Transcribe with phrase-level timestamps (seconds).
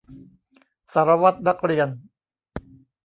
[0.93, 1.89] สารวัตรนักเรียน